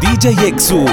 DJ 0.00 0.48
Exus. 0.48 0.84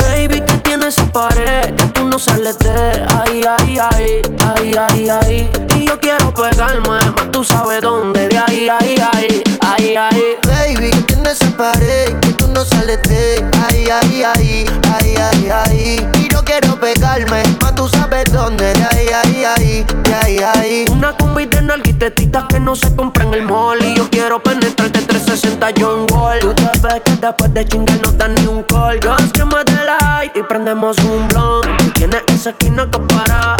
Baby, 0.00 0.42
que 0.42 0.52
tienes 0.62 0.98
esa 0.98 1.06
pared, 1.10 1.74
que 1.74 1.84
tú 1.94 2.04
no 2.04 2.18
sales 2.18 2.58
de 2.58 2.70
ahí, 2.70 3.42
ahí, 3.46 3.78
ahí, 3.78 4.22
ahí, 4.44 4.74
ahí, 4.76 5.08
ahí. 5.08 5.71
Y 5.82 5.86
yo 5.86 5.98
quiero 5.98 6.32
pegarme, 6.32 6.90
más 6.90 7.32
tú 7.32 7.42
sabes 7.42 7.82
dónde, 7.82 8.28
de 8.28 8.38
ahí, 8.38 8.68
ahí, 8.68 8.94
ahí, 9.12 9.42
ahí, 9.60 9.96
ahí. 9.96 10.36
Baby, 10.46 10.90
que 10.90 11.02
tienes 11.02 11.40
esa 11.40 11.56
pared, 11.56 12.20
que 12.20 12.32
tú 12.34 12.46
no 12.46 12.64
sales 12.64 13.02
de 13.02 13.44
ahí, 13.66 13.88
ahí, 13.90 14.22
ahí, 14.22 14.64
ahí, 14.94 15.16
ahí, 15.16 15.50
ahí. 15.50 16.10
Y 16.20 16.28
yo 16.32 16.44
quiero 16.44 16.78
pegarme, 16.78 17.42
más 17.60 17.74
tú 17.74 17.88
sabes 17.88 18.26
dónde, 18.32 18.72
de 18.74 18.84
ahí, 18.84 19.08
ahí, 19.08 19.44
ahí, 19.44 19.86
de 20.04 20.14
ahí, 20.14 20.38
ahí. 20.54 20.84
Una 20.92 21.16
combi 21.16 21.46
de 21.46 21.62
nalguitetitas 21.62 22.44
que 22.44 22.60
no 22.60 22.76
se 22.76 22.94
compra 22.94 23.24
en 23.24 23.34
el 23.34 23.42
mall. 23.42 23.84
Y 23.84 23.96
yo 23.96 24.08
quiero 24.08 24.40
penetrarte 24.40 25.00
360 25.00 25.68
John 25.80 26.06
Wall. 26.12 26.38
Tú 26.38 26.54
te 26.54 26.62
ves 26.62 27.02
que 27.04 27.16
después 27.16 27.52
de 27.54 27.66
chingar 27.66 28.00
no 28.02 28.12
dan 28.12 28.36
ni 28.36 28.46
un 28.46 28.62
call. 28.62 29.00
Guns 29.00 29.32
que 29.32 29.44
me 29.44 29.64
light 29.84 30.36
y 30.36 30.42
prendemos 30.44 30.96
un 30.98 31.26
blunt. 31.26 31.92
Tienes 31.94 32.22
esa 32.28 32.50
esquina 32.50 32.88
que 32.88 33.00
para. 33.00 33.56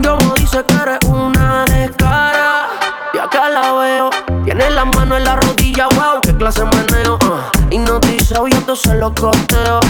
Yo 0.00 0.16
me 0.16 0.34
dice 0.36 0.64
que 0.66 0.74
eres 0.74 0.98
descara. 1.86 2.68
Y 3.14 3.18
acá 3.18 3.48
la 3.48 3.72
veo. 3.72 4.10
Tiene 4.44 4.70
la 4.70 4.84
mano 4.84 5.16
en 5.16 5.24
la 5.24 5.36
rodilla, 5.36 5.88
wow, 5.88 6.20
qué 6.22 6.34
clase 6.36 6.62
de 6.64 6.66
meneo. 6.66 7.18
Uh. 7.24 7.74
Hipnotizado 7.74 8.48
y 8.48 8.52
esto 8.52 8.76
se 8.76 8.94
lo 8.94 9.14
costeo. 9.14 9.80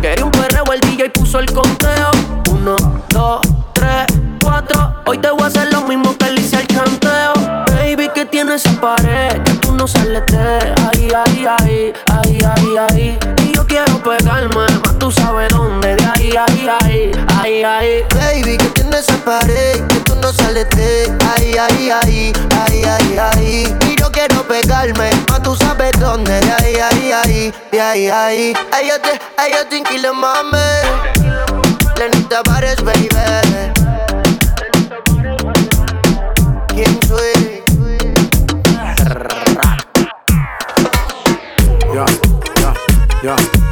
Quería 0.00 0.24
un 0.24 0.30
perreo, 0.30 0.64
el 0.72 0.80
DJ 0.80 1.10
puso 1.10 1.38
el 1.38 1.52
conteo. 1.52 2.10
Uno, 2.50 2.76
dos, 3.08 3.40
tres, 3.72 4.06
cuatro. 4.42 4.94
Hoy 5.06 5.18
te 5.18 5.30
voy 5.30 5.42
a 5.42 5.46
hacer 5.46 5.72
lo 5.72 5.82
mismo 5.82 6.16
que 6.16 6.30
le 6.30 6.40
hice 6.40 6.56
al 6.56 6.66
chanteo. 6.66 7.32
Baby, 7.66 8.10
que 8.14 8.24
tienes 8.26 8.64
esa 8.64 8.80
pared, 8.80 9.42
que 9.42 9.52
tú 9.54 9.72
no 9.74 9.86
sales 9.86 10.22
de 10.26 10.74
ahí, 10.92 11.10
ahí, 11.12 11.46
ahí, 11.46 11.92
ahí, 12.06 12.38
ahí, 12.44 12.76
ahí. 12.90 13.18
Y 13.44 13.54
yo 13.54 13.66
quiero 13.66 14.02
pegarme, 14.02 14.54
más 14.54 14.98
tú 14.98 15.10
sabes 15.10 15.48
dónde, 15.50 15.96
de 15.96 16.04
ahí, 16.04 16.34
ahí, 16.36 16.68
ahí, 16.80 17.12
ahí, 17.42 17.64
ahí. 17.64 18.04
Baby, 18.14 18.56
que 18.56 18.66
tienes 18.66 19.00
esa 19.00 19.16
pared, 19.24 19.86
que 19.88 20.00
tú 20.00 20.14
no 20.16 20.32
sales 20.32 20.68
de 20.70 21.12
ahí, 21.34 21.56
ahí, 21.58 21.90
ahí, 21.90 22.32
ahí, 22.56 22.84
ahí, 22.84 23.18
ahí. 23.18 23.76
Y 23.88 24.00
yo 24.00 24.10
quiero 24.10 24.42
pegarme, 24.46 25.10
más 25.28 25.42
tú 25.42 25.56
sabes 25.56 25.92
dónde, 25.98 26.40
de 26.40 26.52
ahí, 26.52 26.76
ahí, 26.76 27.12
ahí, 27.12 27.54
de 27.70 27.80
ahí, 27.80 28.08
ahí. 28.08 28.54
Ay, 28.72 28.88
yo 28.88 29.00
te, 29.00 29.20
ay, 29.36 29.52
yo 29.52 29.66
te 29.66 29.78
inquilo, 29.78 30.14
mami. 30.14 30.58
Lenita 31.98 32.42
Pares, 32.42 32.82
baby. 32.82 33.08
¿Quién 36.68 36.98
soy? 37.06 37.62
Ya, 41.94 42.06
ya, 42.56 42.74
ya, 43.22 43.71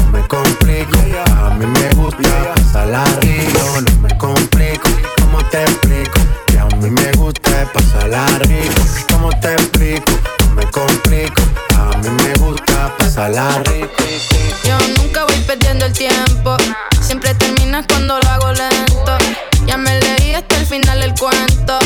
No 0.00 0.10
me 0.12 0.26
complico. 0.28 0.98
A 1.36 1.50
mí 1.54 1.66
me 1.66 1.88
gusta 1.94 2.54
pasarla. 2.54 3.04
No 3.84 4.02
me 4.02 4.18
complico. 4.18 4.88
¿Cómo 5.20 5.42
te 5.50 5.62
explico? 5.62 6.39
A 6.80 6.82
mí 6.82 6.88
me 6.92 7.12
gusta 7.12 7.70
pasarla 7.74 8.24
rico. 8.38 8.80
¿Cómo 9.10 9.28
te 9.38 9.52
explico? 9.52 10.12
No 10.46 10.54
me 10.54 10.64
complico. 10.70 11.42
A 11.76 11.94
mí 11.98 12.08
me 12.08 12.32
gusta 12.36 12.96
pasarla 12.96 13.58
rico. 13.64 14.02
Yo 14.64 14.78
nunca 14.96 15.26
voy 15.26 15.38
perdiendo 15.46 15.84
el 15.84 15.92
tiempo. 15.92 16.56
Siempre 17.02 17.34
terminas 17.34 17.84
cuando 17.86 18.18
lo 18.18 18.26
hago 18.30 18.52
lento. 18.52 19.18
Ya 19.66 19.76
me 19.76 20.00
leí 20.00 20.32
hasta 20.32 20.56
el 20.56 20.64
final 20.64 21.00
del 21.00 21.12
cuento. 21.16 21.78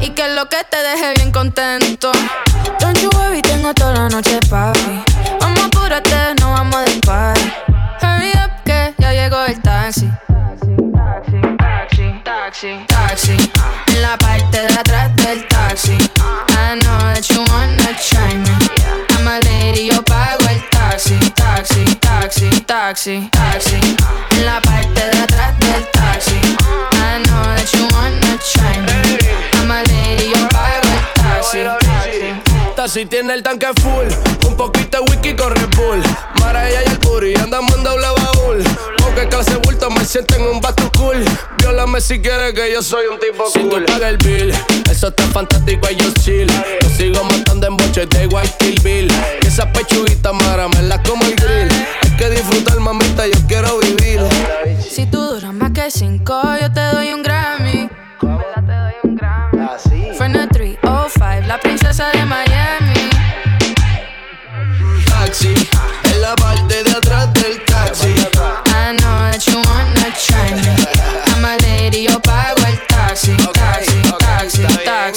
Y 0.00 0.10
que 0.10 0.28
lo 0.28 0.46
que 0.50 0.58
te 0.70 0.76
deje 0.82 1.14
bien 1.14 1.32
contento. 1.32 2.12
Don't 2.78 2.98
you 2.98 3.08
worry, 3.14 3.40
tengo 3.40 3.72
toda 3.72 3.94
la 3.94 4.08
noche 4.10 4.38
papi. 4.50 5.02
Vamos 5.40 5.60
apúrate, 5.64 6.34
no 6.42 6.50
vamos 6.50 6.76
a 6.76 7.06
party. 7.06 7.52
Hurry 8.02 8.32
up 8.32 8.50
que 8.66 8.92
ya 8.98 9.12
llegó 9.12 9.46
el. 9.46 9.62
Taxi, 9.62 10.10
taxi, 12.52 12.84
taxi, 12.86 13.36
taxi. 13.36 13.50
En 13.94 14.02
la 14.02 14.16
parte 14.18 14.60
de 14.60 14.78
atrás 14.78 15.16
del 15.16 15.46
taxi. 15.48 15.96
I 16.50 16.78
know 16.80 16.98
that 17.14 17.26
you 17.30 17.40
wanna 17.48 17.96
try 17.96 18.34
me. 18.34 18.54
I'm 19.16 19.26
a 19.26 19.40
lady, 19.40 19.88
yo 19.88 20.02
pago 20.02 20.44
el 20.50 20.62
taxi. 20.70 21.18
Taxi, 21.34 21.84
taxi, 22.00 22.50
taxi, 22.66 23.28
taxi. 23.32 23.80
En 24.32 24.44
la 24.44 24.60
parte 24.60 25.00
de 25.00 25.22
atrás 25.22 25.58
del 25.60 25.84
taxi. 25.92 26.38
I 26.92 27.22
know 27.24 27.42
that 27.56 27.72
you 27.72 27.88
wanna 27.94 28.38
try 28.52 28.76
me. 28.86 29.18
I'm 29.54 29.70
a 29.70 29.82
lady, 29.84 30.30
yo 30.34 30.48
pago 30.48 30.88
el 31.54 31.68
taxi. 31.80 32.88
Si 32.92 33.06
tiene 33.06 33.32
el 33.32 33.42
tanque 33.42 33.68
full, 33.80 34.08
un 34.46 34.56
poquito 34.56 34.98
de 34.98 35.04
whisky 35.10 35.34
con 35.34 35.54
Red 35.54 35.70
Bull. 35.76 36.02
Mara 36.40 36.70
y 36.70 36.74
el 36.74 36.98
puri, 36.98 37.34
andamos 37.36 37.74
en 37.76 37.84
doble 37.84 38.06
baúl. 38.06 38.91
Porque 39.22 39.36
clase 39.36 39.56
bulto 39.58 39.88
me 39.90 40.04
siento 40.04 40.34
en 40.34 40.42
un 40.42 40.60
bato 40.60 40.90
cool. 40.98 41.24
Viólame 41.58 42.00
si 42.00 42.20
quieres 42.20 42.54
que 42.54 42.72
yo 42.72 42.82
soy 42.82 43.06
un 43.06 43.20
tipo 43.20 43.44
cool. 43.44 43.52
Si 43.52 43.68
tú 43.68 43.84
pagas 43.86 44.10
el 44.10 44.16
bill, 44.16 44.52
eso 44.90 45.08
está 45.08 45.22
fantástico 45.28 45.86
y 45.92 45.94
yo 45.94 46.12
chill. 46.20 46.48
Yo 46.80 46.88
sigo 46.96 47.22
matando 47.22 47.68
en 47.68 47.76
boches 47.76 48.08
de 48.08 48.26
White 48.26 48.54
Kill 48.58 48.80
Bill. 48.82 49.12
Y 49.42 49.46
esa 49.46 49.72
pechuguita 49.72 50.32
mara 50.32 50.66
me 50.66 50.82
la 50.82 51.00
como 51.04 51.24
el 51.24 51.36
grill. 51.36 51.68
Hay 52.02 52.16
que 52.16 52.30
disfrutar, 52.30 52.80
mamita, 52.80 53.28
yo 53.28 53.38
quiero 53.46 53.78
vivir. 53.78 54.20
Si 54.80 55.06
tú 55.06 55.18
duras 55.18 55.54
más 55.54 55.70
que 55.70 55.88
cinco, 55.92 56.42
yo 56.60 56.72
te 56.72 56.80
doy 56.80 57.12
un 57.12 57.22
Grammy. 57.22 57.88
te 58.18 58.26
doy 58.26 58.94
un 59.04 59.14
Grammy. 59.14 60.16
Fue 60.18 60.28
305, 60.30 61.46
la 61.46 61.60
princesa 61.60 62.11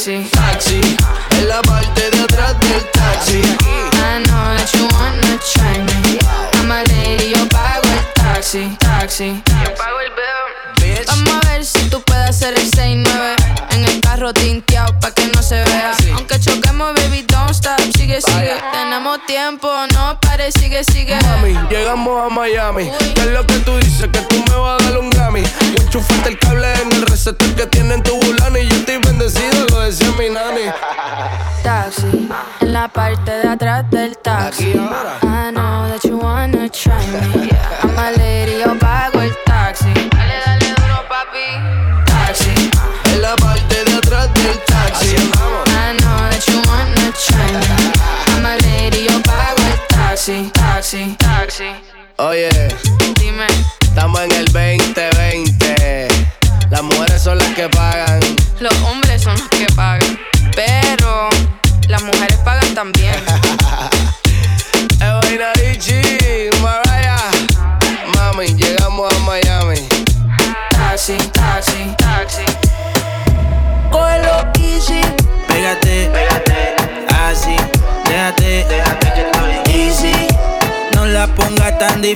taxi. 0.05 0.29
Taxi, 0.29 0.81
en 1.39 1.47
la 1.47 1.61
parte 1.63 2.11
de 2.11 2.21
atrás 2.21 2.55
del 2.59 2.91
taxi. 2.91 3.41
I 3.41 4.21
know 4.25 4.55
that 4.55 4.69
you 4.73 4.87
wanna 4.93 5.39
try 5.53 5.79
me. 5.81 6.19
I'm 6.59 6.71
a 6.71 6.83
lady, 6.89 7.33
yo 7.33 7.47
pago 7.49 7.87
el 7.87 8.13
taxi. 8.13 8.75
Taxi. 8.79 9.41
Yo 9.63 9.73
pago 9.75 9.99
el 10.01 10.11
bill. 10.11 10.65
Vamos 11.07 11.45
a 11.45 11.49
ver 11.49 11.65
si 11.65 11.89
tú 11.89 12.01
puedes 12.01 12.29
hacer 12.29 12.53
el 12.57 12.69
6-9 12.69 13.35
En 13.71 13.85
el 13.85 13.99
carro 14.01 14.33
tinteado 14.33 14.97
pa' 14.99 15.11
que 15.11 15.25
no 15.27 15.41
se 15.41 15.63
vea 15.63 15.95
Aunque 16.15 16.39
choquemos, 16.39 16.93
baby, 16.95 17.25
don't 17.27 17.51
stop 17.51 17.84
Sigue, 18.05 18.21
sigue, 18.21 18.53
tenemos 18.71 19.17
tiempo 19.25 19.67
No 19.95 20.19
pare, 20.19 20.51
sigue, 20.51 20.83
sigue 20.83 21.17
Mami, 21.23 21.57
llegamos 21.71 22.23
a 22.23 22.29
Miami. 22.29 22.91
¿Qué 23.15 23.21
es 23.21 23.31
lo 23.31 23.43
que 23.47 23.55
tú 23.61 23.75
dices? 23.77 24.07
Que 24.13 24.19
tú 24.19 24.35
me 24.47 24.55
vas 24.57 24.79
a 24.79 24.85
dar 24.85 24.99
un 24.99 25.09
Grammy. 25.09 25.41
Y 25.41 25.81
enchufaste 25.81 26.29
el 26.29 26.37
cable 26.37 26.71
en 26.83 26.91
el 26.91 27.01
receptor 27.01 27.55
que 27.55 27.65
tiene 27.65 27.95
en 27.95 28.03
tu 28.03 28.15
bulano. 28.19 28.59
Y 28.59 28.67
yo 28.67 28.75
estoy 28.75 28.97
bendecido, 28.99 29.65
lo 29.71 29.79
decía 29.79 30.07
mi 30.19 30.29
nani. 30.29 30.71
Taxi, 31.63 32.29
en 32.61 32.73
la 32.73 32.87
parte 32.89 33.31
de 33.31 33.47
atrás 33.47 33.89
del 33.89 34.15
taxi 34.19 34.75
yeah. 52.35 52.74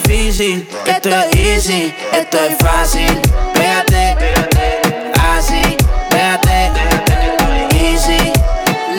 Difícil. 0.04 0.68
Esto 0.86 1.10
es 1.10 1.36
easy, 1.36 1.94
esto 2.14 2.38
es 2.38 2.58
fácil. 2.58 3.22
Pégate, 3.54 4.16
así, 5.32 5.78
pégate, 6.10 6.72
easy. 7.76 8.32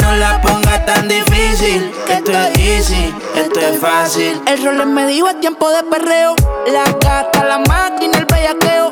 No 0.01 0.17
la 0.17 0.41
pongas 0.41 0.85
tan 0.87 1.09
difícil. 1.09 1.93
Esto 2.09 2.33
es 2.33 2.59
easy, 2.59 3.15
esto 3.37 3.61
es 3.61 3.79
fácil. 3.81 4.41
El 4.47 4.65
rol 4.65 4.87
me 4.87 5.07
dijo 5.07 5.29
es 5.29 5.41
tiempo 5.41 5.71
de 5.71 5.83
perreo. 5.85 6.35
La 6.67 6.85
gata, 6.85 7.45
la 7.45 7.59
máquina, 7.59 8.19
el 8.19 8.27
bellaqueo. 8.27 8.91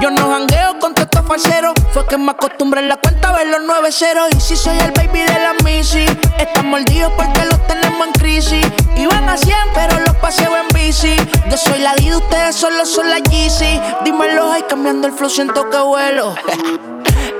Yo 0.00 0.10
no 0.10 0.30
jangueo 0.30 0.78
con 0.78 0.92
estos 0.96 1.26
falseros. 1.26 1.74
Fue 1.92 2.06
que 2.06 2.16
me 2.16 2.30
acostumbré 2.30 2.80
en 2.80 2.88
la 2.88 2.96
cuenta 2.96 3.30
a 3.30 3.32
ver 3.32 3.48
los 3.48 3.60
nueve 3.66 3.90
ceros. 3.90 4.28
Y 4.36 4.40
si 4.40 4.56
soy 4.56 4.78
el 4.78 4.92
baby 4.92 5.20
de 5.20 5.38
la 5.40 5.54
Missy, 5.64 6.06
están 6.38 6.68
mordidos 6.68 7.12
porque 7.16 7.44
los 7.44 7.66
tenemos 7.66 8.06
en 8.06 8.12
crisis. 8.12 8.66
Iban 8.96 9.28
a 9.28 9.36
100, 9.36 9.56
pero 9.74 9.98
los 10.00 10.16
paseo 10.16 10.56
en 10.56 10.68
bici. 10.68 11.16
Yo 11.50 11.56
soy 11.56 11.80
la 11.80 11.94
D, 11.94 12.14
ustedes 12.14 12.56
solo 12.56 12.84
son 12.86 13.10
la 13.10 13.18
Yeezy. 13.18 13.80
Dímelo, 14.04 14.52
ay, 14.52 14.64
cambiando 14.68 15.06
el 15.08 15.12
flow, 15.12 15.30
siento 15.30 15.68
que 15.70 15.78
vuelo. 15.78 16.34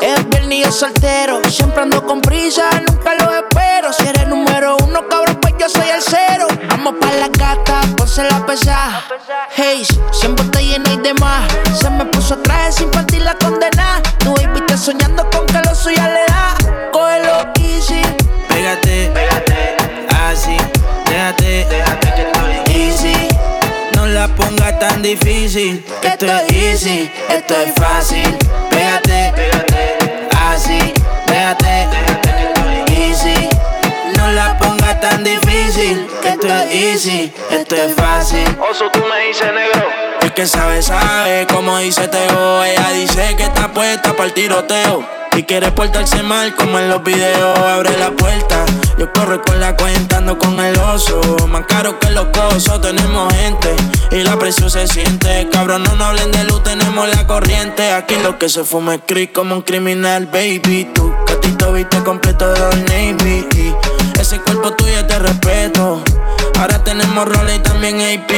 Es 0.01 0.29
viernes 0.29 0.75
soltero, 0.75 1.41
siempre 1.51 1.83
ando 1.83 2.05
con 2.07 2.21
prisa, 2.21 2.71
nunca 2.87 3.15
lo 3.15 3.35
espero. 3.35 3.93
Si 3.93 4.07
eres 4.07 4.29
número 4.29 4.77
uno, 4.85 5.09
cabrón, 5.09 5.39
pues 5.41 5.55
yo 5.59 5.69
soy 5.69 5.89
el 5.89 6.01
cero. 6.01 6.47
Vamos 6.69 6.95
pa' 7.01 7.13
la 7.15 7.29
gata, 7.29 7.81
ponse 7.97 8.23
la 8.23 8.47
pesa. 8.47 9.03
Hey, 9.57 9.85
siempre 10.13 10.45
está 10.45 10.61
lleno 10.61 10.93
y 10.93 10.99
demás. 10.99 11.51
Se 11.75 11.91
me 11.91 12.05
puso 12.29 12.43
traje 12.43 12.73
sin 12.73 12.91
partir 12.91 13.23
la 13.23 13.35
condena. 13.35 14.03
Tu 14.19 14.35
baby 14.35 14.61
está 14.61 14.77
soñando 14.77 15.29
con 15.31 15.47
que 15.47 15.59
lo 15.67 15.75
suya 15.75 16.09
le 16.09 16.25
da. 16.27 16.55
Cógelo 16.93 17.53
easy. 17.61 18.03
Pégate, 18.49 19.11
pégate, 19.15 19.77
así, 20.27 20.57
déjate, 21.07 21.67
déjate 21.71 22.13
que 22.15 22.23
estoy 22.23 22.75
easy. 22.77 23.29
No 23.95 24.07
la 24.07 24.29
pongas 24.29 24.79
tan 24.79 25.01
difícil. 25.03 25.85
Esto 26.03 26.27
es 26.27 26.53
easy, 26.53 27.11
esto 27.31 27.55
es 27.55 27.73
fácil. 27.75 28.37
Pégate, 28.71 29.33
pégate, 29.35 29.97
así, 30.51 30.93
déjate, 31.27 31.89
déjate 31.93 32.31
que 32.37 32.45
estoy 32.45 33.05
easy. 33.05 33.49
No 34.17 34.33
la 34.33 34.59
pongas 34.59 35.01
tan 35.01 35.25
difícil. 35.25 36.07
Es 36.71 37.07
easy, 37.07 37.33
esto 37.51 37.77
es 37.77 37.95
fácil. 37.95 38.45
Oso, 38.71 38.91
tú 38.93 39.01
me 39.01 39.29
dices 39.29 39.47
negro. 39.55 39.89
El 40.21 40.35
que 40.35 40.47
sabe, 40.47 40.83
sabe, 40.83 41.47
como 41.47 41.79
dice 41.79 42.09
Teo. 42.09 42.65
Ella 42.65 42.91
dice 42.91 43.35
que 43.37 43.45
está 43.45 43.73
puesta 43.73 44.13
para 44.13 44.25
el 44.25 44.33
tiroteo. 44.35 45.07
Y 45.37 45.45
quiere 45.45 45.71
portarse 45.71 46.23
mal 46.23 46.55
como 46.57 46.79
en 46.79 46.91
los 46.91 47.03
videos. 47.03 47.59
Abre 47.59 47.97
la 47.97 48.11
puerta, 48.11 48.65
yo 48.99 49.11
corro 49.13 49.41
con 49.43 49.61
la 49.61 49.77
cuenta, 49.77 50.19
ando 50.19 50.37
con 50.39 50.59
el 50.61 50.77
oso. 50.79 51.21
Más 51.49 51.65
caro 51.67 51.99
que 51.99 52.11
los 52.11 52.27
cosos, 52.27 52.81
tenemos 52.81 53.33
gente. 53.35 53.75
Y 54.11 54.23
la 54.23 54.39
presión 54.39 54.71
se 54.71 54.87
siente. 54.89 55.49
Cabrón, 55.51 55.85
no 55.85 55.95
nos 55.95 56.09
hablen 56.09 56.31
de 56.33 56.45
luz, 56.45 56.63
tenemos 56.63 57.09
la 57.09 57.27
corriente. 57.27 57.93
Aquí 57.93 58.17
lo 58.17 58.39
que 58.39 58.49
se 58.49 58.65
fuma 58.65 58.97
es 58.97 59.01
creep 59.07 59.33
como 59.33 59.55
un 59.55 59.63
criminal, 59.63 60.27
baby. 60.27 60.91
Tu 60.95 61.15
gatito 61.27 61.73
viste 61.73 62.03
completo 62.03 62.53
de 62.53 62.77
Navy. 62.83 63.47
Y 63.57 63.75
ese 64.19 64.41
cuerpo 64.41 64.73
tuyo 64.73 65.07
te 65.07 65.19
respeto. 65.19 66.03
Ahora 66.59 66.83
tenemos 66.83 67.29
roles 67.29 67.57
y 67.57 67.59
también 67.61 68.01
AP. 68.01 68.33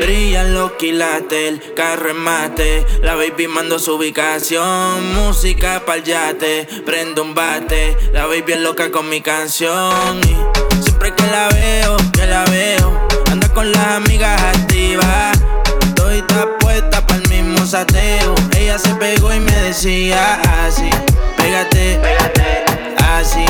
Brillan 0.00 0.54
los 0.54 0.72
quilates, 0.72 1.48
el 1.48 1.74
carro 1.74 2.10
en 2.10 2.16
mate. 2.16 2.86
La 3.02 3.16
baby 3.16 3.48
mando 3.48 3.78
su 3.78 3.96
ubicación. 3.96 5.14
Música 5.14 5.82
pa'l 5.84 6.02
yate, 6.02 6.66
prendo 6.86 7.22
un 7.22 7.34
bate. 7.34 7.96
La 8.12 8.26
baby 8.26 8.52
es 8.52 8.60
loca 8.60 8.90
con 8.90 9.08
mi 9.08 9.20
canción. 9.20 10.20
Y 10.24 10.82
siempre 10.82 11.14
que 11.14 11.26
la 11.26 11.48
veo, 11.48 11.96
que 12.12 12.26
la 12.26 12.44
veo, 12.46 13.06
anda 13.30 13.52
con 13.52 13.70
las 13.70 13.86
amigas 13.96 14.40
activas. 14.42 15.38
Estoy 15.82 16.24
puesta 16.60 17.06
pa'l 17.06 17.28
mismo 17.28 17.66
sateo. 17.66 18.34
Ella 18.56 18.78
se 18.78 18.94
pegó 18.94 19.34
y 19.34 19.40
me 19.40 19.52
decía 19.52 20.40
así: 20.64 20.88
Pégate, 21.36 22.00
pégate, 22.02 22.64
así, 22.96 23.44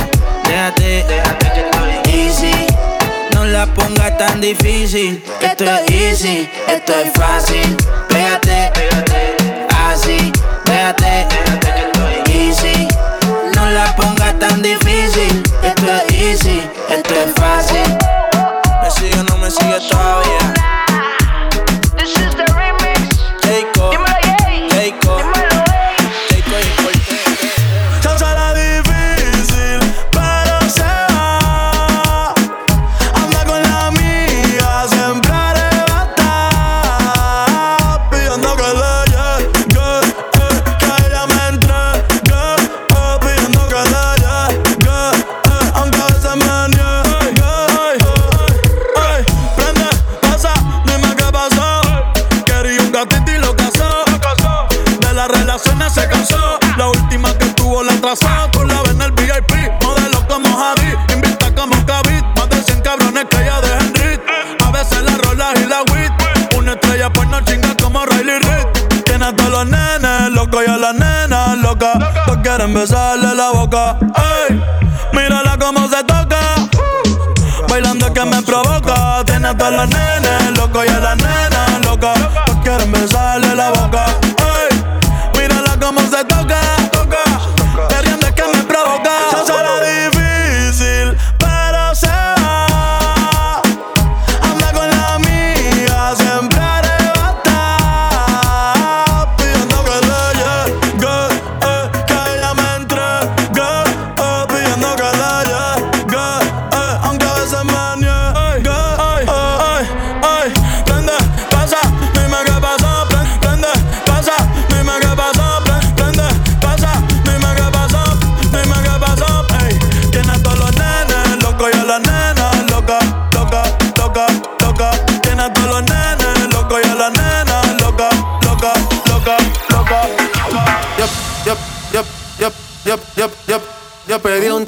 déjate, 0.50 1.04
déjate 1.08 1.46
que 1.54 1.60
estoy 1.60 1.92
easy. 2.12 2.66
No 3.34 3.44
la 3.44 3.66
pongas 3.66 4.18
tan 4.18 4.40
difícil. 4.40 5.22
Esto 5.40 5.64
es 5.64 5.90
easy, 5.90 6.48
esto 6.68 6.92
es 7.04 7.12
fácil. 7.12 7.76
Pégate, 8.08 8.70
pégate, 8.74 9.36
así, 9.86 10.32
déjate, 10.64 11.26
déjate 11.30 11.68
que 11.76 11.82
estoy 11.86 12.14
easy. 12.34 12.69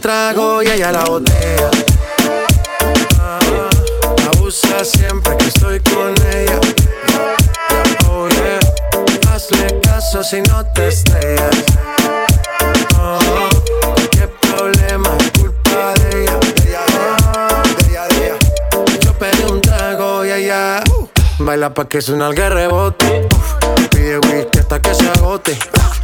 Trago 0.02 0.62
y 0.62 0.66
ella 0.66 0.90
la 0.90 1.04
botella. 1.04 1.71
Ah, 3.21 3.38
abusa 4.35 4.85
siempre 4.85 5.37
que 5.37 5.47
estoy 5.47 5.80
con 5.80 6.12
ella. 6.32 6.59
Oh 8.11 8.28
yeah, 8.28 8.59
hazle 9.32 9.80
caso 9.80 10.25
si 10.25 10.42
no 10.42 10.66
te 10.75 10.88
estrellas. 10.88 11.54
Oh, 12.99 13.49
qué 14.11 14.26
problema 14.26 15.11
culpa 15.38 15.94
de 15.94 16.25
ella. 16.25 16.38
Ella. 17.88 18.38
Yo 19.00 19.12
pedí 19.14 19.44
un 19.50 19.61
trago 19.61 20.25
y 20.25 20.32
ella 20.32 20.82
uh, 20.99 21.09
baila 21.38 21.73
pa' 21.73 21.87
que 21.87 22.02
suena 22.02 22.26
el 22.26 22.37
rebote. 22.37 23.28
Pide 23.90 24.18
whisky 24.18 24.59
hasta 24.59 24.82
que 24.82 24.94
se 24.94 25.09
agote. 25.11 25.56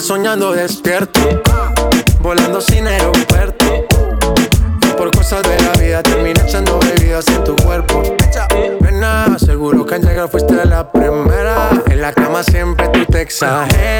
Soñando 0.00 0.52
despierto, 0.52 1.20
volando 2.20 2.60
sin 2.60 2.86
aeropuerto. 2.86 3.66
Y 4.82 4.86
por 4.96 5.10
cosas 5.10 5.42
de 5.42 5.60
la 5.62 5.72
vida 5.72 6.02
terminé 6.02 6.40
echando 6.40 6.80
bebidas 6.80 7.28
en 7.28 7.44
tu 7.44 7.54
cuerpo. 7.56 8.02
Nena, 8.80 9.38
seguro 9.38 9.84
que 9.84 9.96
al 9.96 10.02
llegar 10.02 10.28
fuiste 10.28 10.64
la 10.64 10.90
primera. 10.90 11.70
En 11.86 12.00
la 12.00 12.12
cama 12.12 12.42
siempre 12.42 12.88
tú 12.88 13.04
te 13.04 13.20
exageras. 13.20 13.99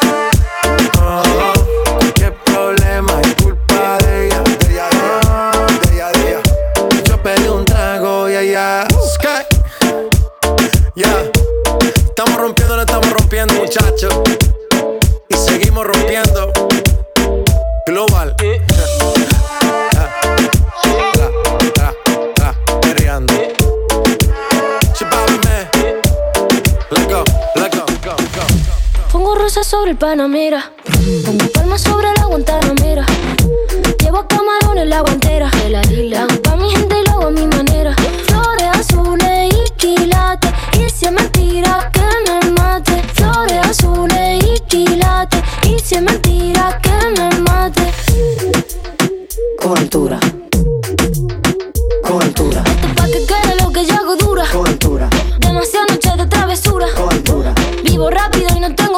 Pongo 29.11 29.35
rosas 29.35 29.65
sobre 29.65 29.91
el 29.91 29.97
Panamera. 29.97 30.71
Pongo 31.25 31.45
palmas 31.53 31.81
sobre 31.81 32.07
la 32.17 32.25
Guantanamera. 32.25 33.05
Llevo 33.99 34.27
camarones 34.27 34.87
la 34.87 34.99
guantera. 34.99 35.49
La 35.69 36.23
hago 36.23 36.41
pa' 36.41 36.57
mi 36.57 36.69
gente 36.69 36.95
y 36.99 37.05
lo 37.05 37.11
hago 37.13 37.27
a 37.27 37.31
mi 37.31 37.47
manera. 37.47 37.95
Flores 38.27 38.67
azules 38.73 39.53
y 39.53 39.71
quilates. 39.77 40.51
Y 40.73 40.89
si 40.89 41.05
es 41.05 41.11
mentira 41.13 41.89
que 41.93 42.01
me 42.29 42.51
mate. 42.51 43.03
Flores 43.13 43.67
azules 43.69 44.43
y 44.43 44.59
quilates. 44.61 45.41
Y 45.63 45.79
si 45.79 45.95
es 45.95 46.01
mentira 46.01 46.77
que 46.83 47.21
me 47.21 47.29
mate. 47.39 47.93
Con 49.61 49.77
altura. 49.77 50.19
Con 52.03 52.21
altura. 52.21 52.70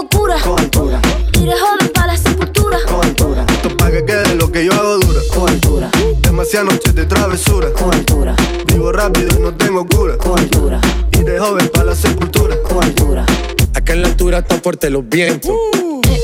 Y 0.04 0.10
no 0.10 0.10
tengo 0.10 0.10
cura. 0.10 0.42
Con 0.42 0.60
altura. 0.60 1.02
Iré 1.40 1.54
joven 1.54 1.90
para 1.94 2.08
la 2.08 2.18
sepultura. 2.18 2.78
Con 2.88 3.06
altura. 3.06 3.46
Esto 3.50 3.78
pa' 3.78 3.92
que 3.92 4.06
quede 4.06 4.36
lo 4.36 4.52
que 4.52 4.66
yo 4.66 4.74
hago 4.74 4.98
dura. 5.00 5.22
Con 5.34 5.50
altura. 5.50 5.90
Demasiadas 6.22 6.74
noches 6.74 6.96
de 6.96 7.06
travesura. 7.06 7.72
Con 7.74 7.94
altura. 7.94 8.36
Vivo 8.68 8.92
rápido 8.92 9.38
y 9.38 9.42
no 9.42 9.54
tengo 9.54 9.86
cura. 9.86 10.18
Con 10.18 10.40
altura. 10.40 10.80
Y 11.14 11.24
de 11.24 11.40
joven 11.40 11.70
para 11.70 11.86
la 11.86 11.96
sepultura. 11.96 12.56
Con 12.64 12.84
altura. 12.84 13.26
Acá 13.74 13.94
en 13.94 14.02
la 14.02 14.08
altura 14.10 14.40
están 14.40 14.62
fuertes 14.62 14.92
los 14.92 15.08
vientos. 15.08 15.52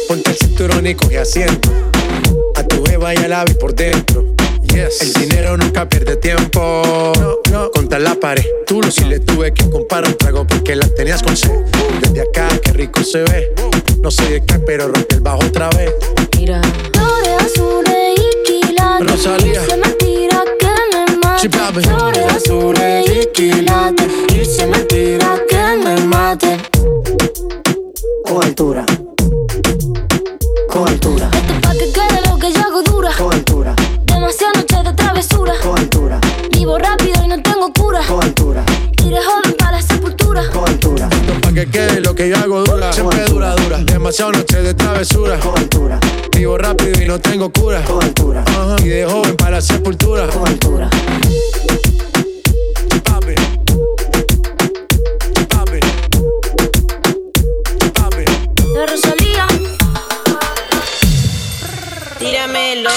Ponte 0.08 0.32
el 0.32 0.38
cinturón 0.38 0.88
y 0.88 0.96
coge 0.96 1.20
asiento. 1.20 1.70
A 2.56 2.64
tu 2.64 2.84
jeva 2.86 3.14
y 3.14 3.18
al 3.18 3.34
ave 3.34 3.54
por 3.56 3.74
dentro. 3.74 4.39
El 4.80 5.14
dinero 5.14 5.58
nunca 5.58 5.90
pierde 5.90 6.16
tiempo. 6.16 6.82
Contra 7.74 8.00
la 8.00 8.16
pared. 8.16 8.46
Tú 8.66 8.80
no 8.80 8.90
si 8.90 9.04
le 9.04 9.20
tuve 9.20 9.54
que 9.54 9.70
comprar 9.70 10.06
un 10.06 10.16
trago 10.18 10.48
porque 10.48 10.74
la 10.76 10.88
tenías 10.88 11.22
con 11.22 11.36
sed. 11.36 11.52
Desde 12.02 12.22
acá, 12.22 12.48
qué 12.64 12.72
rico 12.72 13.04
se 13.04 13.24
ve. 13.24 13.54
No 14.02 14.10
sé 14.10 14.24
de 14.30 14.46
qué, 14.46 14.58
pero 14.60 14.88
rompe 14.88 15.16
el 15.16 15.22
bajo 15.22 15.40
otra 15.46 15.70
vez. 15.72 15.94
Mira. 16.38 16.62
Flores 16.94 17.46
azules 17.46 18.18
y 18.18 18.44
quilates. 18.46 19.12
Rosalía. 19.12 19.62
Y 19.62 19.66
si 19.66 19.72
es 19.72 19.78
mentira 19.78 20.44
que 20.60 20.68
me 20.94 21.18
mate. 21.18 21.42
Sí. 21.42 21.90
Flores 21.90 22.26
azules 22.34 23.10
y 23.10 23.26
quilates. 23.34 24.08
Y 24.30 24.46
si 24.46 24.62
es 24.62 24.68
mentira 24.68 25.42
que 25.50 25.78
me 25.84 25.98
mate. 26.06 26.58
Con 28.24 28.44
altura. 28.44 28.86
Con 30.70 30.88
altura. 30.88 31.39
Que 41.66 41.72
quede 41.72 42.00
lo 42.00 42.16
que 42.16 42.30
yo 42.30 42.38
hago 42.38 42.64
dura. 42.64 42.94
Siempre 42.94 43.26
dura, 43.26 43.54
dura. 43.56 43.80
Demasiado 43.80 44.32
noche 44.32 44.62
de 44.62 44.74
travesura. 44.74 45.38
Con 45.40 45.58
altura. 45.58 46.00
Vivo 46.34 46.58
rápido 46.58 47.02
y 47.02 47.06
no 47.06 47.20
tengo 47.20 47.52
cura. 47.52 47.84
Con 47.84 48.02
altura. 48.02 48.44
Ajá. 48.48 48.78
Y 48.82 48.88
de 48.88 49.06
joven 49.06 49.36
para 49.36 49.52
la 49.52 49.62
sepultura. 49.62 50.28
De 58.74 58.86
Rosalía. 58.86 59.48
Tíramelo, 62.20 62.90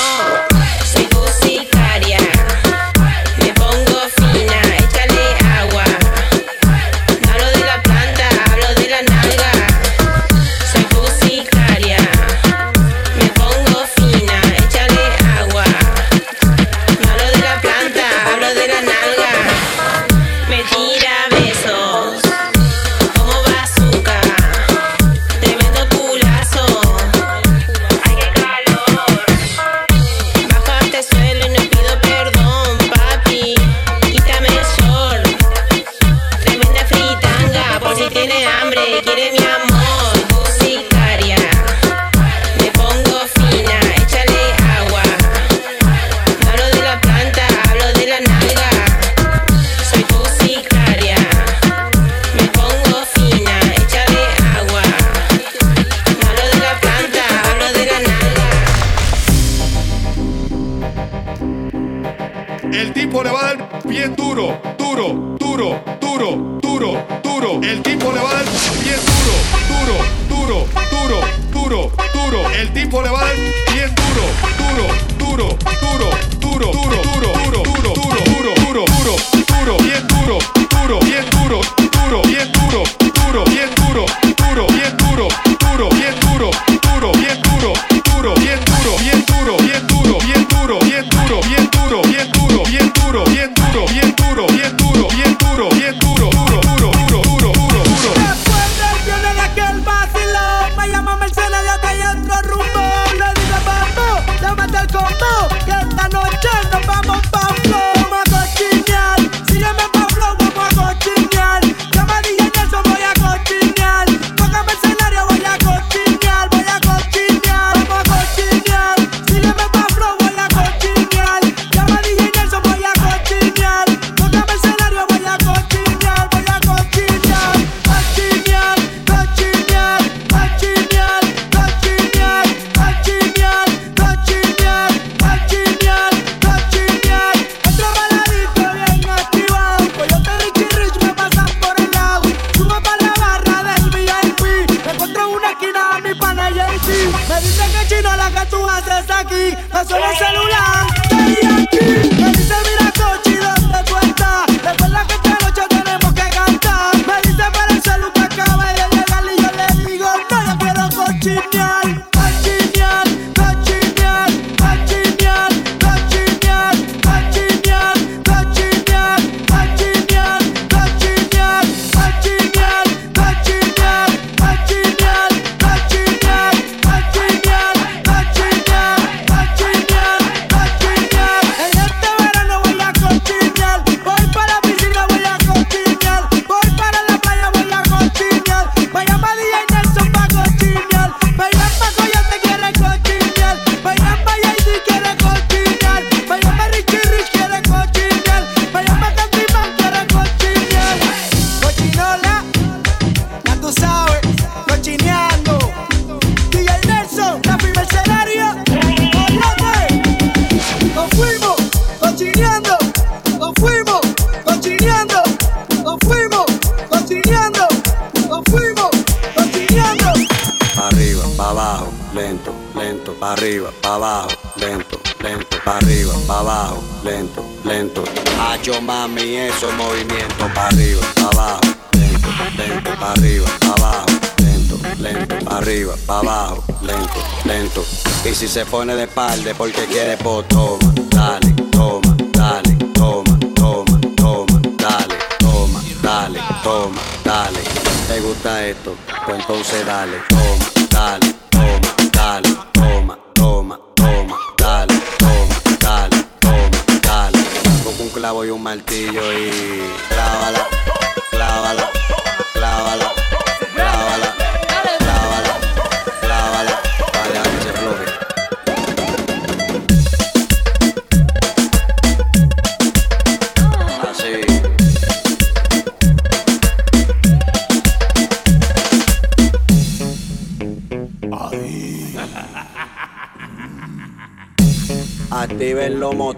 se 238.52 238.66
pone 238.66 238.94
de 238.94 239.04
espalda 239.04 239.54
porque 239.54 239.86
quiere 239.86 240.18
po, 240.18 240.42
toma, 240.42 240.92
dale, 241.08 241.54
toma, 241.70 242.14
dale, 242.32 242.76
toma, 242.92 243.38
toma, 243.54 243.98
toma, 244.14 244.60
dale, 244.76 245.16
toma, 245.38 245.80
dale, 246.02 246.38
toma, 246.62 247.00
dale. 247.24 247.60
¿Te 248.08 248.20
gusta 248.20 248.66
esto? 248.66 248.94
Pues 249.24 249.40
entonces 249.40 249.86
dale, 249.86 250.18
toma, 250.28 250.86
dale. 250.90 251.31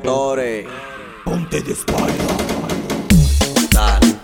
actores. 0.05 0.67
Ponte 1.25 1.63
de 1.63 1.73
espalda. 1.73 2.13
Dale. 3.73 4.15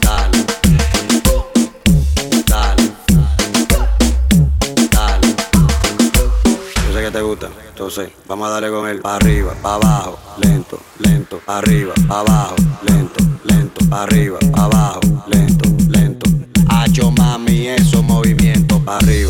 Dale. 0.00 0.46
Dale. 2.46 2.92
Dale. 4.92 5.36
Yo 6.86 6.92
sé 6.92 7.02
que 7.02 7.10
te 7.10 7.20
gusta. 7.20 7.48
Entonces, 7.68 8.12
vamos 8.28 8.48
a 8.48 8.50
darle 8.52 8.70
con 8.70 8.88
él. 8.88 9.00
Pa 9.00 9.16
arriba, 9.16 9.54
para 9.60 9.74
abajo, 9.74 10.18
lento, 10.38 10.78
lento, 11.00 11.40
pa 11.44 11.58
arriba, 11.58 11.92
para 12.06 12.20
abajo, 12.20 12.54
lento, 12.82 13.24
lento, 13.44 13.80
pa 13.88 14.02
arriba, 14.04 14.38
para 14.52 14.64
abajo, 14.64 15.00
lento, 15.26 15.68
lento. 15.88 16.30
Hacho 16.68 17.10
mami, 17.10 17.66
esos 17.66 18.04
movimientos 18.04 18.80
para 18.84 18.98
arriba 18.98 19.29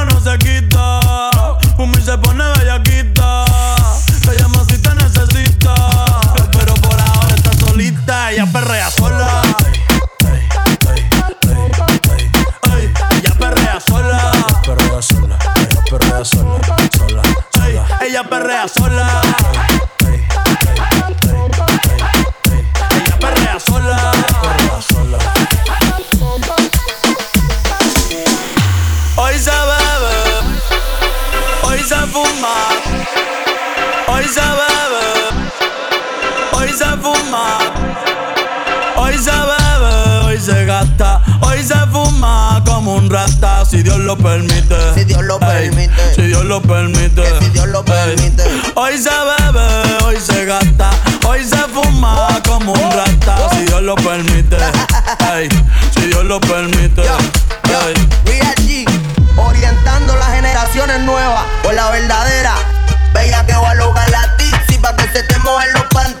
sola. 18.73 19.21
Hoy 29.15 29.37
se 29.37 29.51
bebe, 29.51 30.15
hoy 31.63 31.79
se 31.79 31.95
fuma, 32.07 32.55
hoy 34.07 34.25
se 34.25 34.41
bebe, 34.41 35.05
hoy 36.53 36.69
se 36.69 36.85
fuma, 36.97 37.57
hoy 38.95 39.17
se 39.17 39.31
bebe, 39.31 40.25
hoy 40.25 40.39
se 40.39 40.65
gasta, 40.65 41.21
hoy 41.41 41.63
se 41.63 41.77
fuma 41.91 42.61
como 42.65 42.95
un 42.95 43.09
rata, 43.09 43.65
si 43.65 43.83
Dios 43.83 43.99
lo 43.99 44.17
permite. 44.17 44.93
Si 44.95 45.03
Dios 45.03 45.23
lo. 45.23 45.40
Si 46.15 46.21
Dios 46.23 46.45
lo 46.45 46.61
permite. 46.61 47.23
si 47.39 47.49
Dios 47.49 47.67
lo 47.67 47.83
permite. 47.83 48.43
Hoy 48.75 48.97
se 48.97 49.09
bebe, 49.09 50.03
hoy 50.03 50.17
se 50.19 50.45
gasta, 50.45 50.91
hoy 51.25 51.43
se 51.43 51.57
fuma 51.73 52.27
como 52.47 52.73
un 52.73 52.91
rata, 52.91 53.49
si 53.51 53.65
Dios 53.65 53.81
lo 53.81 53.95
permite. 53.95 54.57
Ey, 55.35 55.49
si 55.93 56.07
Dios 56.07 56.25
lo 56.25 56.39
permite. 56.41 57.01
Ey. 57.01 58.09
Real 58.25 58.55
G, 58.57 58.85
orientando 59.37 60.15
las 60.15 60.31
generaciones 60.31 60.99
nuevas 61.01 61.43
por 61.63 61.73
la 61.73 61.89
verdadera. 61.91 62.55
Bella 63.13 63.45
que 63.45 63.53
va 63.53 63.71
a 63.71 63.75
lograr 63.75 64.09
la 64.09 64.37
tizi 64.37 64.77
pa' 64.79 64.95
que 64.95 65.03
se 65.11 65.23
te 65.23 65.37
mojen 65.39 65.73
los 65.73 65.83
panties. 65.93 66.20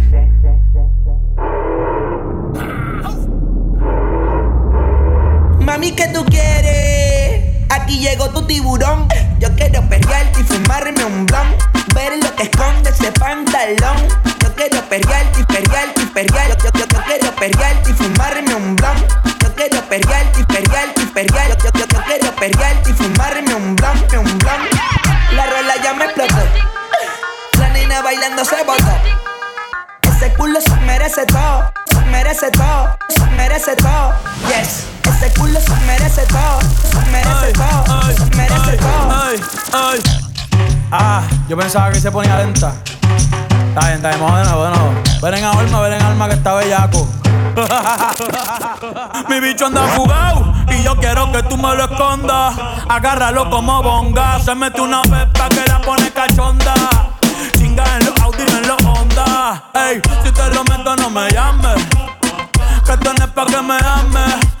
Pensaba 41.71 41.91
que 41.93 42.01
se 42.01 42.11
ponía 42.11 42.37
lenta. 42.37 42.73
Está 43.69 43.87
bien, 43.87 44.05
está 44.05 44.09
bien, 44.09 44.19
vamos. 44.19 45.21
Ven 45.21 45.33
en 45.35 45.45
alma, 45.45 45.79
ven 45.79 45.93
en 45.93 46.01
alma 46.01 46.27
que 46.27 46.33
está 46.33 46.55
bellaco. 46.55 47.07
Mi 49.29 49.39
bicho 49.39 49.67
anda 49.67 49.83
fugado 49.95 50.53
y 50.67 50.83
yo 50.83 50.97
quiero 50.97 51.31
que 51.31 51.41
tú 51.43 51.55
me 51.55 51.73
lo 51.73 51.85
escondas. 51.85 52.55
Agárralo 52.89 53.49
como 53.49 53.81
bonga. 53.81 54.37
Se 54.41 54.53
mete 54.53 54.81
una 54.81 55.01
pepa 55.03 55.47
que 55.47 55.63
la 55.65 55.79
pone 55.79 56.11
cachonda. 56.11 56.73
Chinga 57.57 57.85
en 57.99 58.05
los 58.05 58.19
Audi 58.19 58.43
en 58.43 58.67
los 58.67 58.83
Honda. 58.83 59.63
Ey, 59.73 60.01
si 60.25 60.31
te 60.33 60.53
lo 60.53 60.65
meto, 60.65 60.93
no 60.97 61.09
me 61.09 61.29
llames. 61.29 61.85
Que 62.85 62.91
esto 62.91 63.13
no 63.13 63.23
es 63.23 63.31
pa' 63.31 63.45
que 63.45 63.61
me 63.61 63.75
ames. 63.75 64.60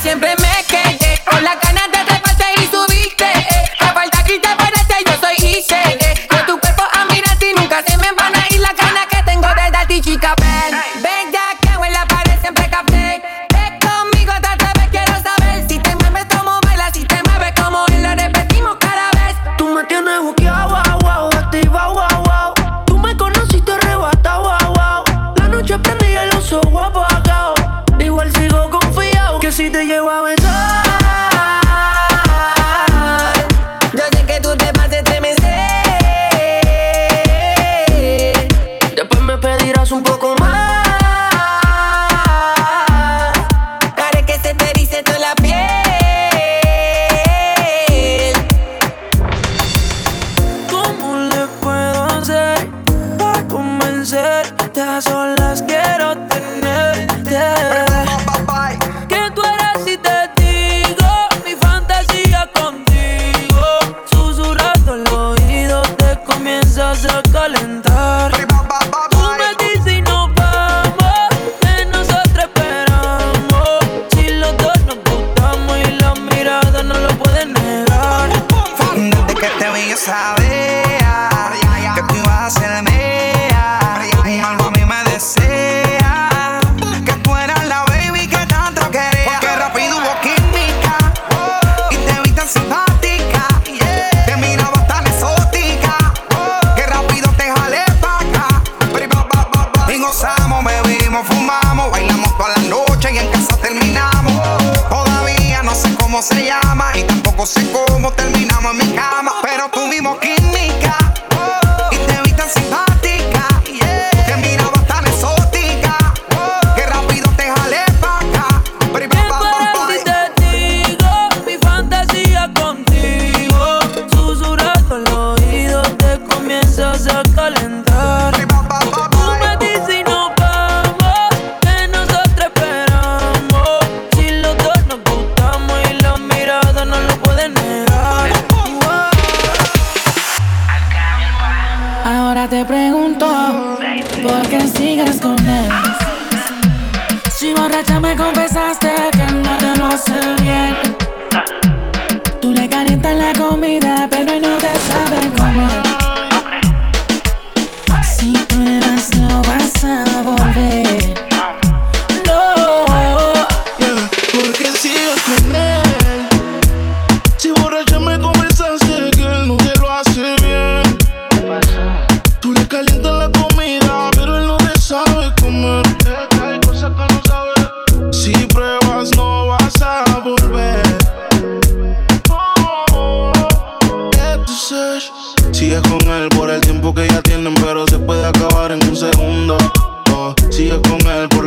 Siempre 0.00 0.34
me 0.42 0.53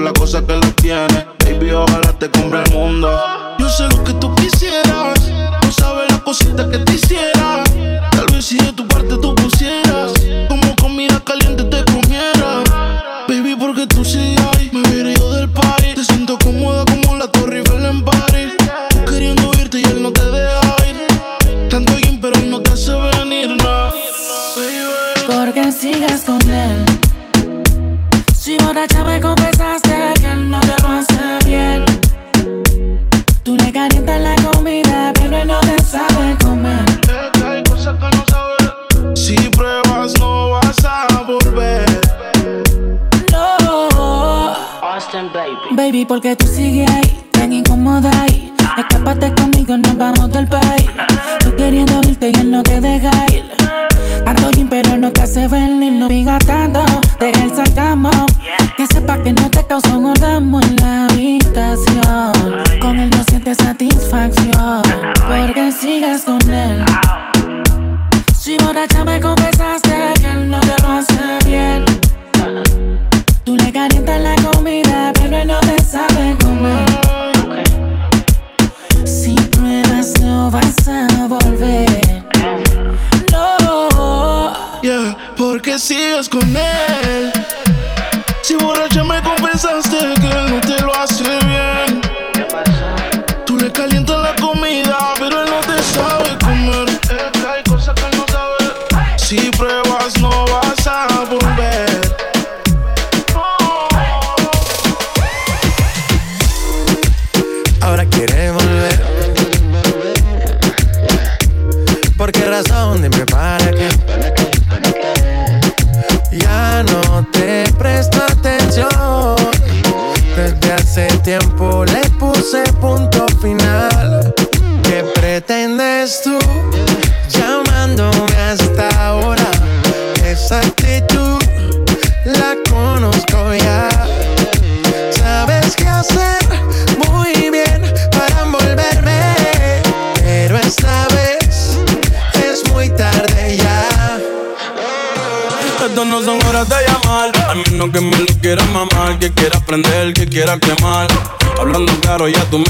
la 0.07 0.13
cosa 0.13 0.41
que 0.45 0.53
lo 0.53 0.71
tiene. 0.73 1.27
Baby, 1.43 1.71
ojalá 1.71 2.13
te 2.13 2.29
cumpla 2.29 2.63
el 2.63 2.71
mundo. 2.71 3.09
Yo 3.59 3.69
sé 3.69 3.87
lo 3.89 4.03
que 4.03 4.13
tú 4.13 4.33
quisieras 4.35 4.56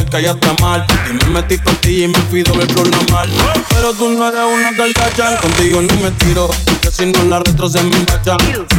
que 0.10 0.22
ya 0.22 0.32
está 0.32 0.54
mal. 0.62 0.86
Y 1.10 1.26
me 1.26 1.32
metí 1.32 1.58
contigo 1.58 2.06
y 2.06 2.08
me 2.08 2.20
fui 2.30 2.44
doble 2.44 2.66
flor 2.68 2.90
normal. 2.90 3.30
Pero 3.70 3.94
tú 3.94 4.10
no 4.10 4.28
eres 4.28 4.42
una 4.54 4.72
gargacha, 4.72 5.38
contigo 5.38 5.82
ni 5.82 6.04
me 6.04 6.12
tiro. 6.12 6.50
Porque 6.66 6.92
si 6.92 7.06
no 7.08 7.24
la 7.24 7.40
retro 7.40 7.70
se 7.70 7.84
me 7.84 7.96
enganchan. 7.96 8.38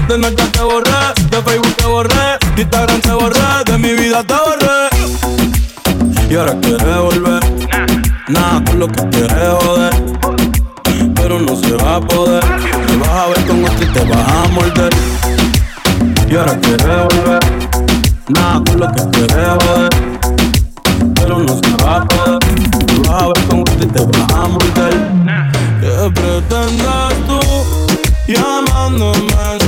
De 0.08 0.18
noche 0.18 0.44
te 0.52 0.62
borré, 0.62 0.90
de 1.30 1.42
Facebook 1.42 1.74
te 1.76 1.86
borré, 1.86 2.38
de 2.54 2.62
Instagram 2.62 3.00
te 3.00 3.12
borré, 3.12 3.40
de 3.66 3.78
mi 3.78 3.92
vida 3.94 4.24
te 4.24 4.34
borré. 4.34 4.88
Y 6.30 6.36
ahora 6.36 6.54
quieres 6.60 6.96
volver. 6.96 7.42
Nada, 8.28 8.62
tú 8.64 8.76
lo 8.76 8.88
que 8.88 9.08
quieres 9.08 9.54
joder. 9.62 9.94
Pero 11.14 11.38
no 11.40 11.56
se 11.56 11.72
va 11.72 11.96
a 11.96 12.00
poder. 12.00 12.44
Te 12.86 12.96
vas 12.96 13.08
a 13.08 13.26
ver 13.28 13.46
con 13.46 13.64
otro 13.64 13.84
y 13.84 13.92
te 13.92 14.04
vas 14.04 14.28
a 14.28 14.48
morder. 14.48 14.92
Y 16.30 16.36
ahora 16.36 16.58
quieres 16.60 16.86
volver. 16.86 17.40
Nada, 18.28 18.62
tú 18.64 18.78
lo 18.78 18.92
que 18.92 19.10
quieres 19.10 19.64
joder 19.64 20.17
no 21.46 21.54
se 21.56 21.84
va 21.84 21.96
a 21.96 22.04
poder. 22.06 22.38
Tú 22.70 23.02
vas 23.08 23.22
a 23.22 23.26
ver 23.28 23.44
con 23.48 23.64
que 23.64 23.86
te 23.86 24.04
vas 24.04 24.32
a 24.34 24.48
morder. 24.48 24.94
¿Qué 25.80 26.10
pretendes 26.14 27.26
tú 27.26 27.40
llamándome? 28.26 29.67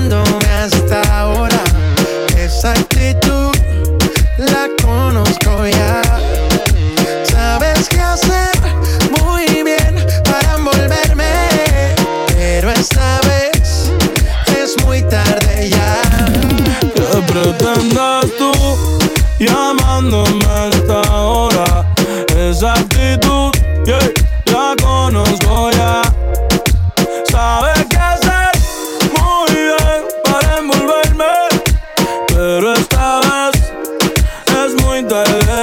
aguantándome 0.00 0.46
hasta 0.46 1.02
ahora. 1.20 1.62
Esa 2.36 2.72
actitud 2.72 3.52
la 4.38 4.68
conozco 4.82 5.66
ya. 5.66 6.02
Sabes 7.24 7.88
qué 7.88 8.00
hacer 8.00 8.50
muy 9.20 9.46
bien 9.62 10.06
para 10.24 10.56
envolverme, 10.56 11.48
pero 12.28 12.70
esta 12.70 13.20
vez 13.22 13.92
es 14.56 14.84
muy 14.84 15.02
tarde 15.02 15.70
ya. 15.70 16.02
¿Qué 16.94 17.32
pretendes 17.32 18.36
tú 18.38 18.52
llamándome 19.38 20.44
hasta 20.46 21.02
ahora? 21.10 21.86
Esa 22.36 22.72
actitud 22.74 23.52
yeah, 23.84 23.98
la 24.46 24.74
conozco 24.82 25.70
ya. 25.72 26.09
tú 35.10 35.16
eres 35.16 35.59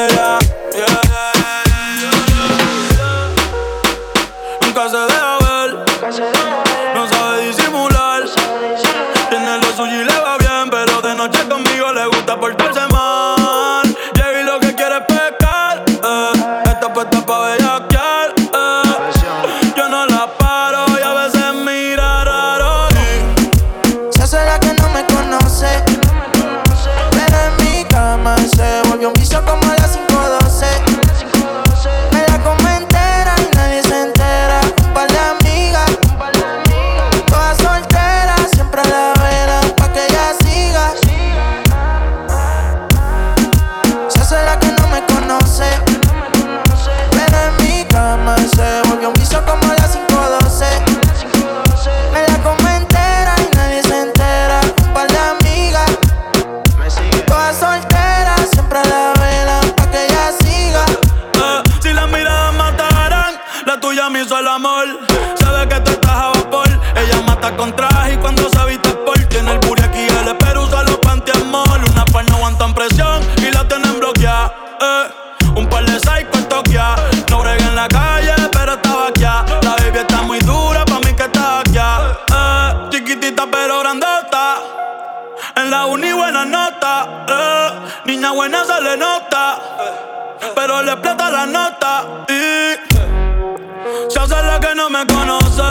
no 94.78 94.92
me 94.92 95.06
conoce. 95.08 95.64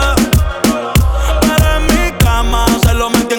Pero 1.41 1.77
en 1.77 1.85
mi 1.87 2.11
cama 2.17 2.65
se 2.83 2.93
lo 2.93 3.09
metió 3.09 3.36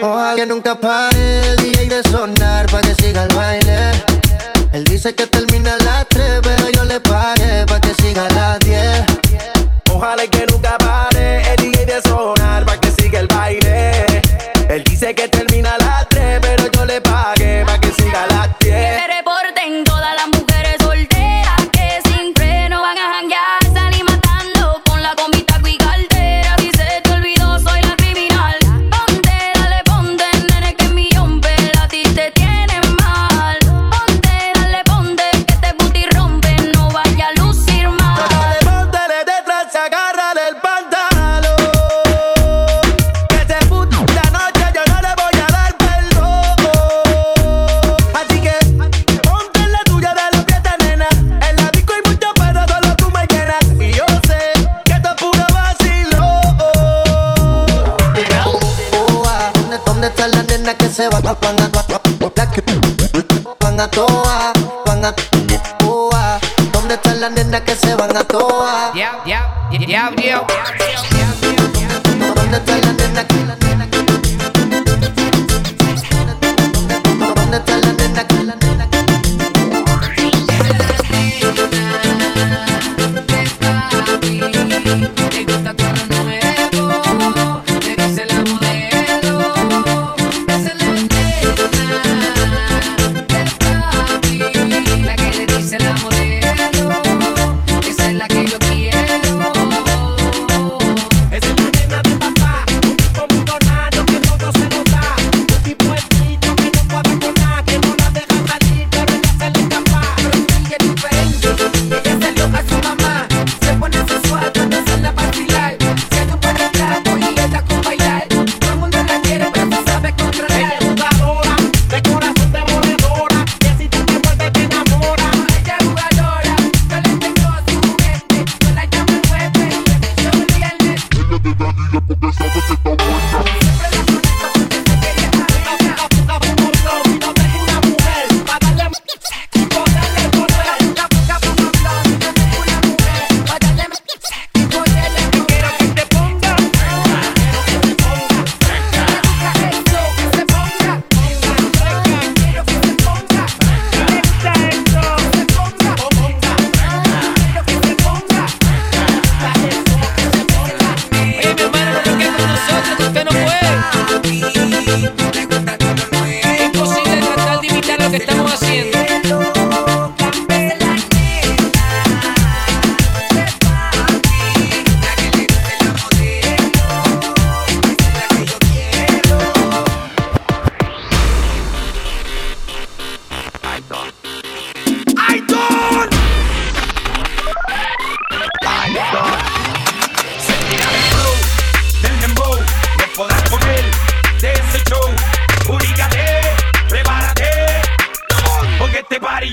Ojalá 0.00 0.36
que 0.36 0.46
nunca 0.46 0.74
pare 0.76 1.50
el 1.50 1.56
DJ 1.56 1.88
de 1.88 2.02
sonar 2.08 2.66
pa' 2.66 2.80
que 2.80 2.94
siga 2.94 3.24
el 3.24 3.34
baile. 3.34 3.90
Él 4.72 4.84
dice 4.84 5.14
que 5.14 5.26
termina 5.26 5.74
a 5.74 5.78
las 5.78 6.08
3, 6.08 6.40
pero 6.42 6.70
yo 6.70 6.84
le 6.84 7.00
paré 7.00 7.66
pa' 7.66 7.80
que 7.80 7.94
siga 7.94 8.26
a 8.26 8.30
las 8.30 8.60
10. 8.60 9.04
Ojalá 9.92 10.26
que 10.26 10.46
nunca 10.46 10.78
pare. 10.78 10.87
a 63.80 63.88
toa, 63.88 64.52
van 64.86 65.04
a 65.04 65.14
toa. 65.78 66.40
¿Dónde 66.72 66.94
están 66.94 67.20
las 67.20 67.30
nenas 67.32 67.60
que 67.62 67.74
se 67.74 67.94
van 67.94 68.16
a 68.16 68.24
toa? 68.24 68.92
Yeah, 68.94 69.22
yeah, 69.24 70.10
yeah, 70.16 71.17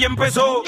empezó. 0.06 0.64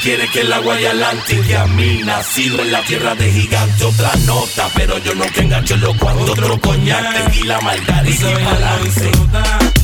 quiere 0.00 0.26
que 0.28 0.40
el 0.40 0.52
agua 0.52 0.80
y 0.80 0.86
atlántica 0.86 1.46
y 1.48 1.52
a 1.52 1.66
mí 1.66 2.00
nacido 2.04 2.60
en 2.62 2.72
la 2.72 2.82
tierra 2.82 3.14
de 3.14 3.30
gigante 3.30 3.84
otra 3.84 4.10
nota 4.24 4.68
pero 4.74 4.98
yo 4.98 5.14
no 5.14 5.24
te 5.26 5.42
engancho 5.42 5.76
lo 5.76 5.94
cuantos 5.96 6.30
otro 6.30 6.58
coñac 6.60 7.26
tequila 7.26 7.60
maldad 7.60 8.04
y 8.04 8.44
balance 8.44 9.79